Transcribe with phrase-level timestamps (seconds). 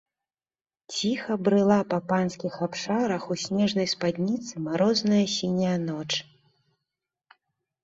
[0.93, 6.09] Ціха брыла па панскіх абшарах у снежнай спадніцы марозная сіняя ноч.